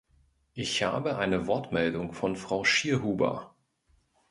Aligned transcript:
Ich 0.55 0.81
habe 0.81 1.19
eine 1.19 1.45
Wortmeldung 1.45 2.11
von 2.13 2.35
Frau 2.35 2.63
Schierhuber. 2.63 3.53